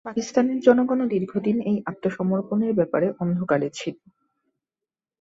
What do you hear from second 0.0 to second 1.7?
পাকিস্তানের জনগণও দীর্ঘদিন